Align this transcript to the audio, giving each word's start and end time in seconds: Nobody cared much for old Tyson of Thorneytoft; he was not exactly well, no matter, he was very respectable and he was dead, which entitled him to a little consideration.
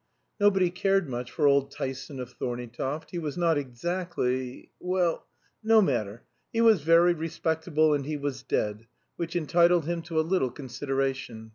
Nobody 0.39 0.71
cared 0.71 1.07
much 1.07 1.29
for 1.29 1.45
old 1.45 1.69
Tyson 1.69 2.19
of 2.19 2.31
Thorneytoft; 2.31 3.11
he 3.11 3.19
was 3.19 3.37
not 3.37 3.55
exactly 3.55 4.71
well, 4.79 5.27
no 5.63 5.79
matter, 5.79 6.23
he 6.51 6.59
was 6.59 6.81
very 6.81 7.13
respectable 7.13 7.93
and 7.93 8.07
he 8.07 8.17
was 8.17 8.41
dead, 8.41 8.87
which 9.15 9.35
entitled 9.35 9.85
him 9.85 10.01
to 10.01 10.19
a 10.19 10.25
little 10.27 10.49
consideration. 10.49 11.49